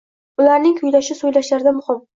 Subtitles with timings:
[0.43, 2.07] Ularning kuylashu so‘ylashlarida muhim.